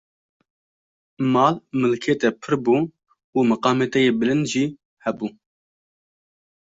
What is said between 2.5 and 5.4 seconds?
bû û meqamê te yê bilind jî hebû.